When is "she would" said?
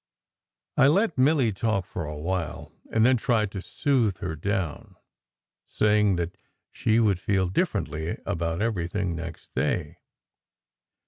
6.71-7.19